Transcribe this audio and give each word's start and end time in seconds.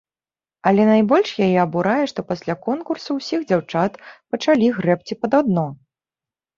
Але 0.69 0.85
найбольш 0.91 1.29
яе 1.49 1.49
абурае, 1.65 1.99
што 2.13 2.19
пасля 2.31 2.57
конкурсу 2.69 3.09
ўсіх 3.21 3.47
дзяўчат 3.55 4.03
пачалі 4.35 4.75
грэбці 4.83 5.13
пад 5.25 5.31
адно. 5.45 5.73